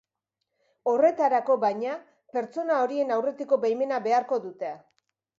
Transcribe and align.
Horretarako, 0.91 1.57
baina, 1.63 1.97
pertsona 2.37 2.77
horien 2.85 3.13
aurretiko 3.17 3.59
baimena 3.67 4.01
beharko 4.07 4.41
dute. 4.47 4.73